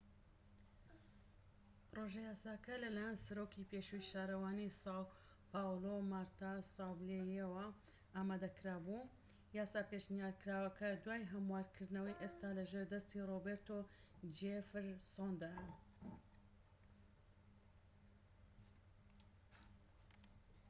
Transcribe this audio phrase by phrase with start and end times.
[1.89, 5.03] پڕۆژە یاساکە لەلایەن سەرۆکی پێشووی شارەوانی ساو
[5.51, 7.65] پاولۆ مارتا ساوبلییەوە
[8.15, 9.09] ئامادەکرا بوو.
[9.59, 13.79] یاسا پێشنیارکراوەکە، دوای هەموارکردنەوەی، ئێستا لە ژێر دەستی ڕۆبێرتۆ
[14.37, 15.71] جێفرسۆندایە‎